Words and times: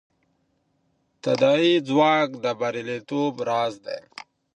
تداعي 1.23 1.73
ځواک 1.89 2.29
د 2.43 2.45
بریالیتوب 2.59 3.33
راز 3.49 3.73
دی. 3.85 3.99